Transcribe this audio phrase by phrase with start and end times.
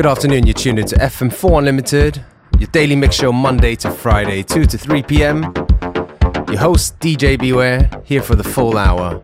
[0.00, 2.24] Good afternoon, you're tuned into FM4 Unlimited,
[2.58, 5.42] your daily mix show Monday to Friday, 2 to 3 pm.
[6.48, 9.20] Your host, DJ Beware, here for the full hour.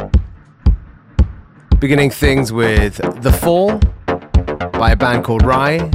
[1.78, 3.78] Beginning things with The Fall
[4.78, 5.90] by a band called Rye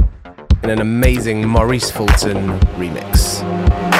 [0.64, 3.91] in an amazing Maurice Fulton remix.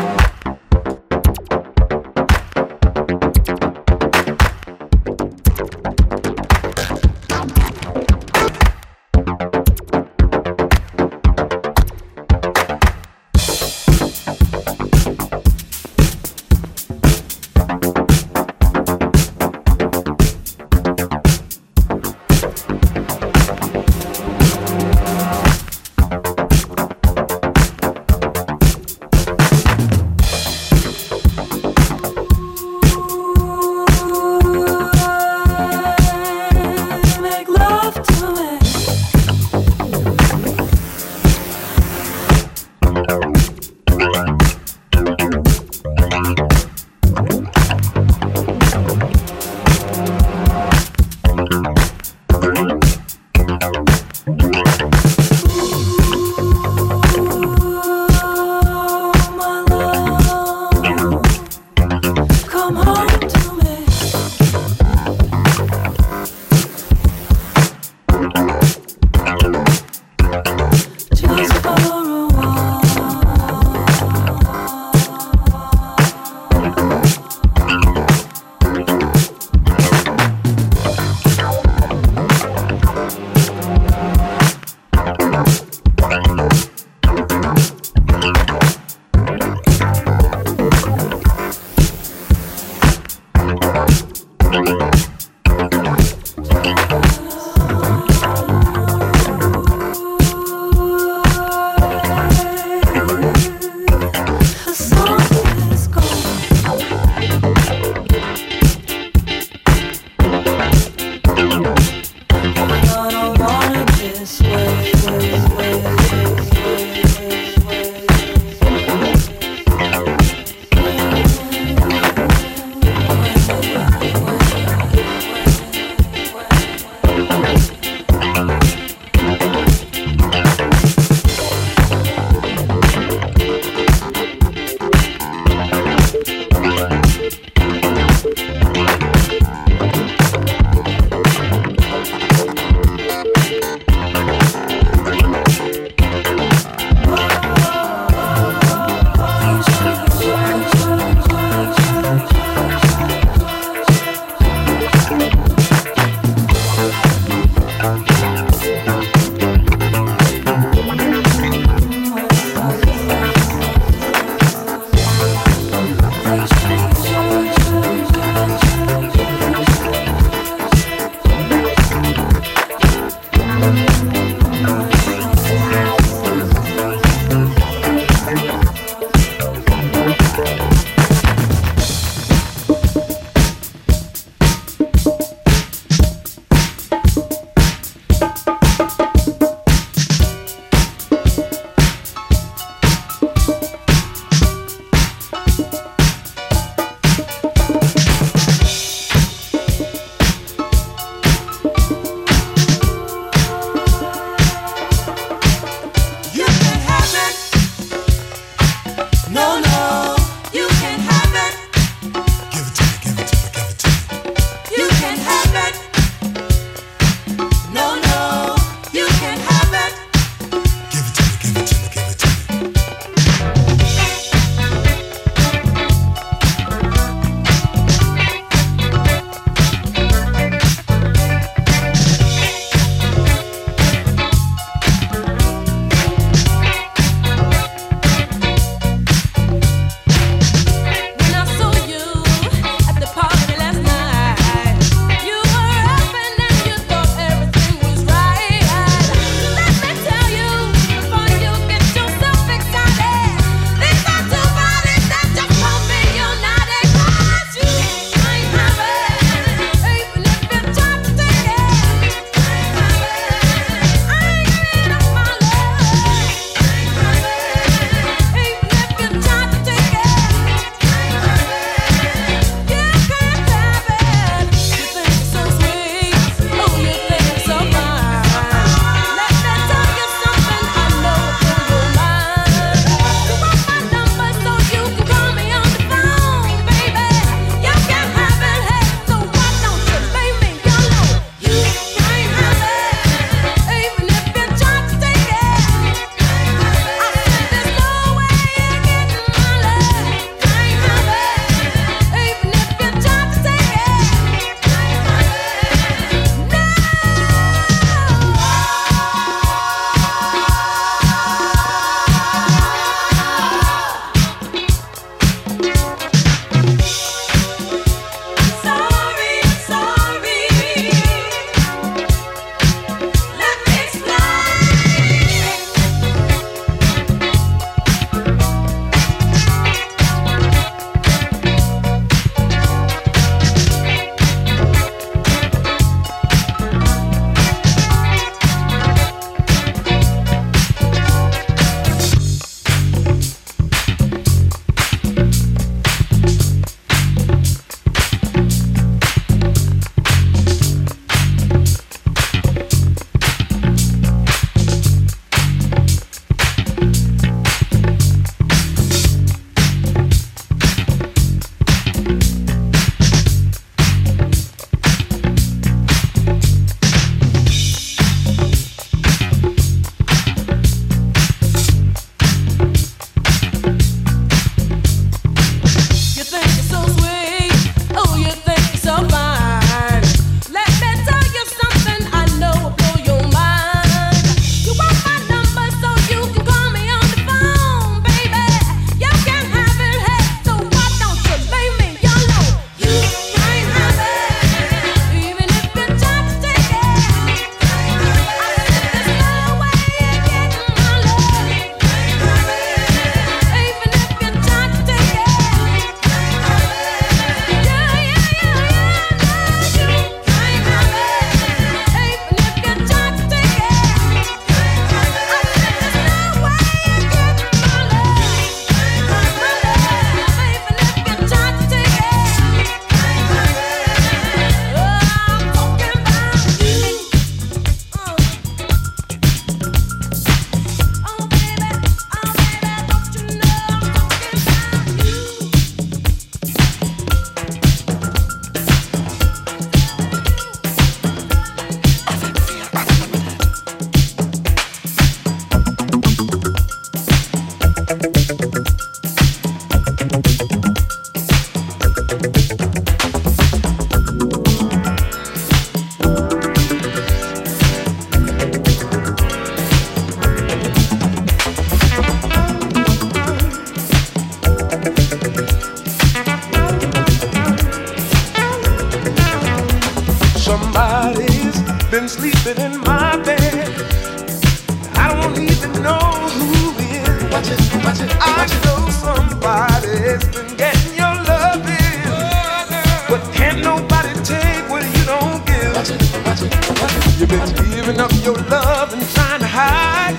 [483.52, 485.76] Can't nobody take what you don't give.
[485.76, 487.20] Watch it, watch it, watch it.
[487.20, 490.16] You've been giving up your love and trying to hide.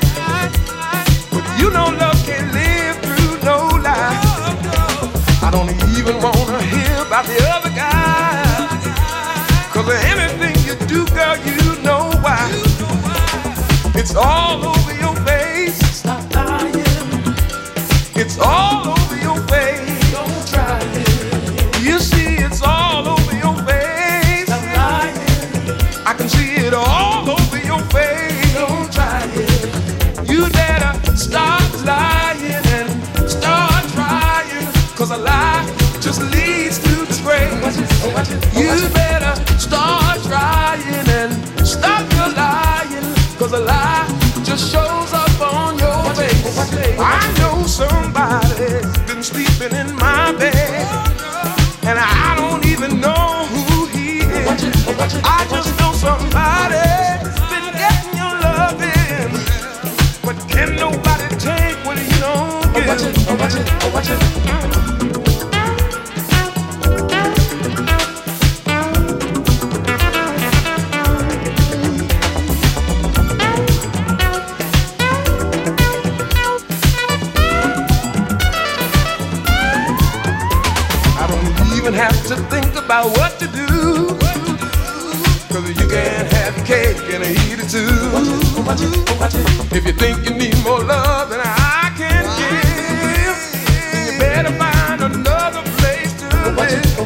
[1.32, 4.22] But you know love can't live through no lie.
[5.42, 8.68] I don't even wanna hear about the other guy.
[9.74, 12.52] Cause of anything you do, girl, you know why.
[13.96, 14.83] It's all over.
[38.04, 41.32] You better start trying and
[41.66, 42.34] stop your
[43.54, 44.06] a lie
[44.44, 47.00] just shows up on your face.
[47.00, 50.86] I know somebody's been sleeping in my bed.
[51.86, 54.48] And I don't even know who he is.
[55.24, 59.32] I just know somebody's been getting your loving.
[60.24, 61.98] But can nobody take what
[63.64, 63.73] give?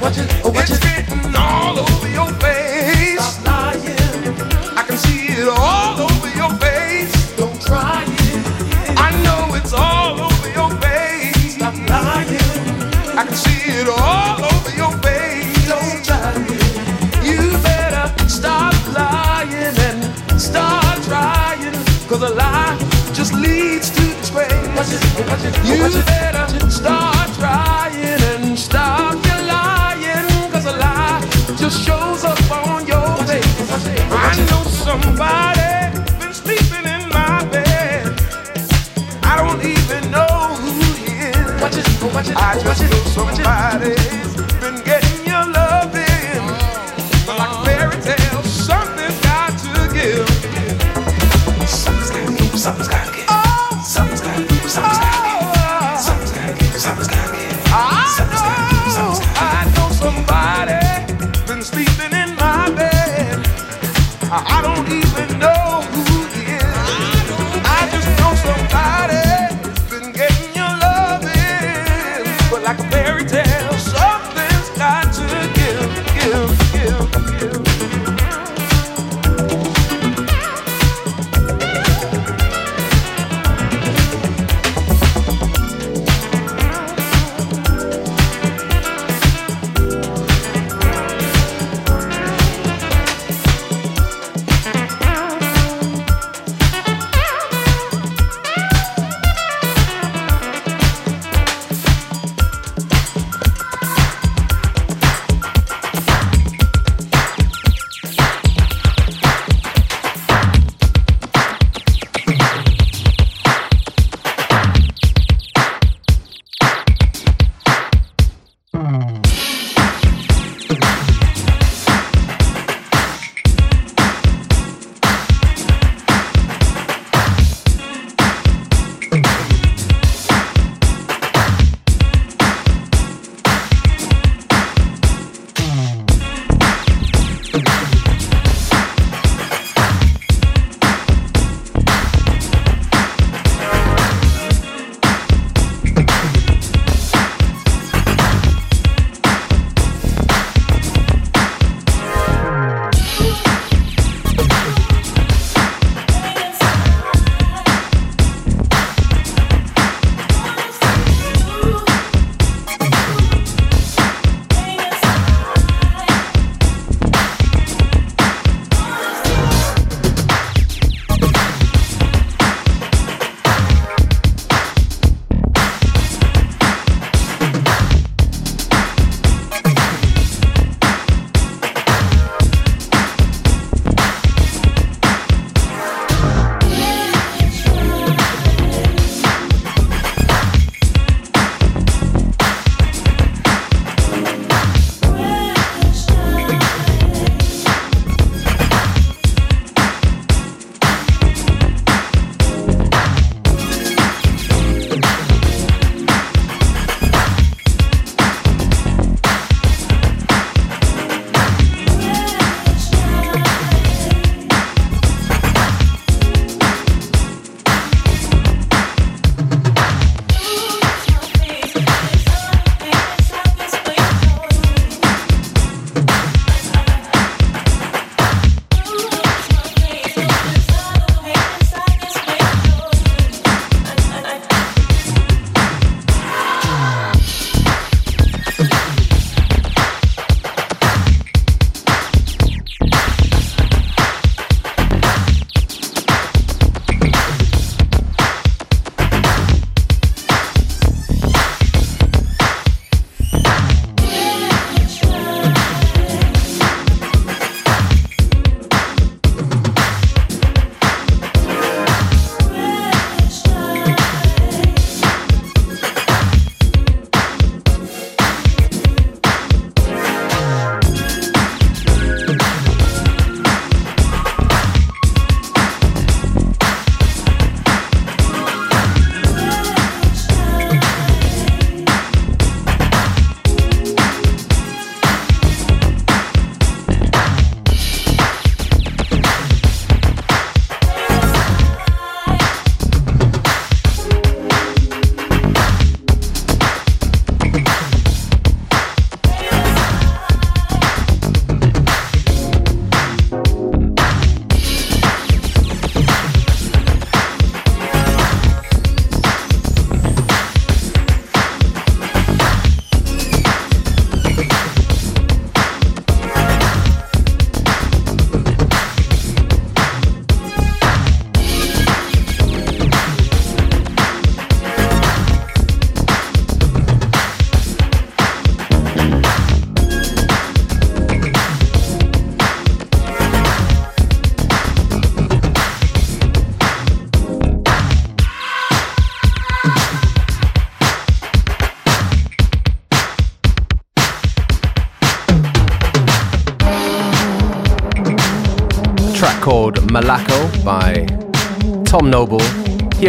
[0.09, 3.19] Oh, it's written all over your face.
[3.19, 4.77] Stop lying.
[4.77, 7.35] I can see it all over your face.
[7.35, 8.97] Don't try it.
[8.97, 11.55] I know it's all over your face.
[11.55, 12.39] Stop lying.
[13.19, 15.67] I can see it all over your face.
[15.67, 17.25] Don't try it.
[17.27, 20.87] You better stop lying and start
[22.21, 22.77] a lie
[23.13, 24.49] just leads to disgrace.
[25.67, 26.36] You better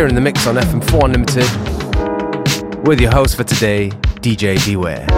[0.09, 5.18] in the mix on FM4 Unlimited with your host for today, DJ Beware.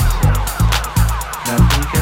[1.46, 1.97] Nothing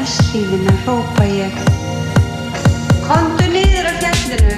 [0.00, 1.52] fjallslífina hrópa ég
[3.04, 4.54] Kondu niður af fjallinu!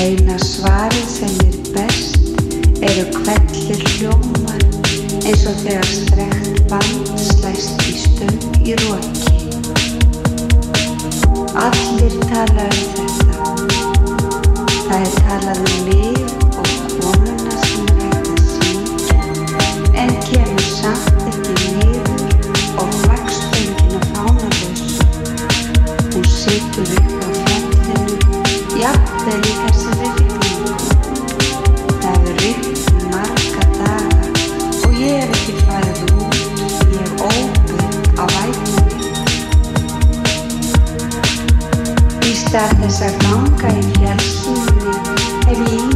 [0.00, 2.18] Eina svarið sem er best
[2.88, 4.64] eru kvellir hljómar
[5.22, 9.36] eins og þegar strekt band slæst í stöng í roki.
[11.66, 13.54] Allir tala um þetta.
[14.88, 16.45] Það er talað um mig
[42.56, 44.94] Í stað þess að ganga í fjallsýninni
[45.44, 45.95] hef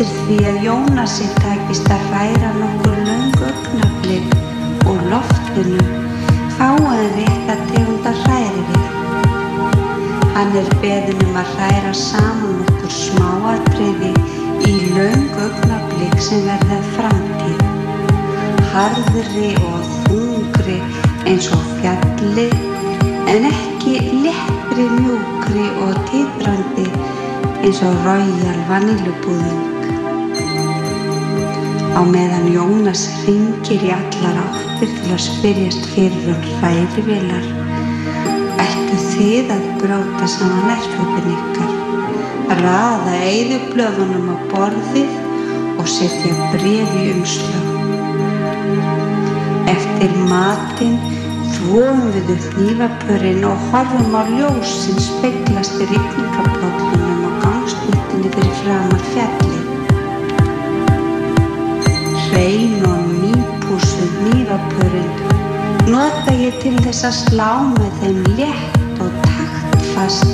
[0.00, 4.30] Treystir því að Jónasi takist að hræra nokkur löng augnablik
[4.88, 5.80] úr loftinu
[6.56, 8.86] fáaði rétt að tegunda hræri við.
[10.32, 14.12] Hann er beðin um að hræra saman nokkur smáatriði
[14.70, 17.60] í löng augnablik sem verða framtíð.
[18.72, 20.78] Harðri og þungri
[21.28, 22.46] eins og fjalli
[23.34, 26.88] en ekki leppri, mjúkri og titrandi
[27.60, 29.79] eins og Royal vanilubúðing.
[32.00, 37.48] Á meðan Jónas ringir í allar áttir til að spyrjast fyrir um hrærivélar,
[38.64, 41.74] ættu þið að bróta saman erföpun ykkar,
[42.62, 45.12] raða eyðublöðunum á borðið
[45.76, 47.68] og setja bref í umslög.
[49.74, 50.96] Eftir matinn
[51.58, 58.58] þvóum við upp nývapörinn og horfum á ljós sem speglast í rikningablóðlunum á gangstéttinni fyrir
[58.64, 59.39] framar fjallið.
[62.30, 65.12] Hrein og nýpúsuð nývapörinn
[65.90, 70.30] nota ég til þess að slá með þeim létt og taktfast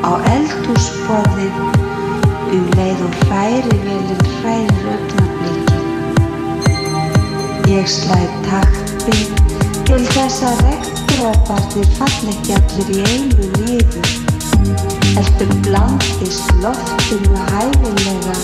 [0.00, 1.56] á eldhúsborðið
[2.56, 5.86] um leið og hrærivelin hrærir augnablikin.
[7.68, 9.18] Ég slæði takti
[9.88, 14.14] til þess að regndróparnir fall ekki allir í einu niður.
[15.16, 18.36] Heldur blandist loftinu hæfilega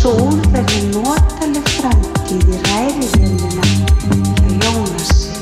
[0.00, 5.32] svo úr verði notaleg framtíð í rærivelina hjá Jónasi.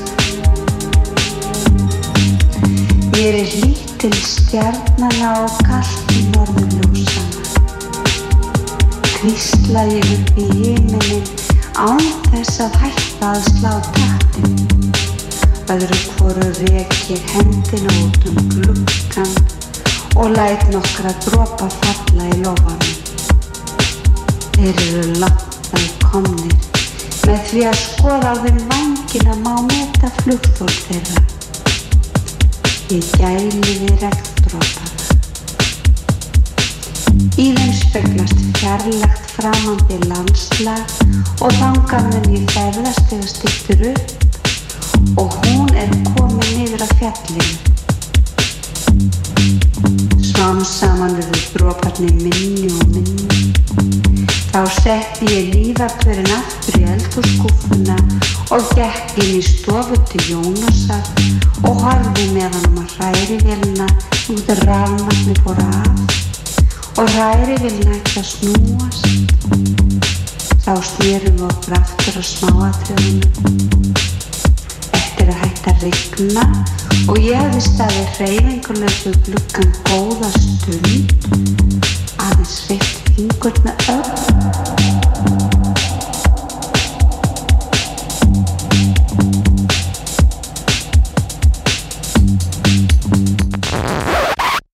[3.13, 7.39] Mér er hlýtt til stjarnana og kallt í norðurljósana.
[9.21, 11.31] Hvísla ég upp í himinin
[11.79, 14.59] án þess að hætta að slá taktin.
[15.71, 19.33] Öðru hvoru rek ég hendina út um gluggan
[20.19, 22.88] og læt nokkra dropa falla í lofanum.
[24.59, 26.55] Þeir eru langt að komnir.
[27.23, 31.21] Með því að skoða á þeim vangina má meta flugþól þeirra.
[32.91, 34.89] Ég gæli við regndrópana.
[37.39, 40.83] Í þeim speglast fjarlægt framandi landslag
[41.39, 47.47] og þangað mun ég ferðast þegar styrtur upp og hún er komin niður af fjallinu.
[50.33, 54.08] Smám saman verður droparnir minni og minni.
[54.49, 57.97] Þá setti ég lífapörin aftur í eldhússkúfuna
[58.55, 61.05] og gekk inn í stofu til Jónasar
[61.69, 63.85] og horfði með hann á hrærivelina
[64.33, 69.05] út að rafmagni fór af og hrærivelina ekki að snúast.
[70.65, 73.93] Þá snýrum við okkur aftur á smáatröðunum.
[74.97, 76.49] Eftir að hætta að rigna
[77.05, 81.19] og ég hefði staðið hreyfingulegur gluggan góða stund
[82.19, 84.78] alles weg, hier got me up.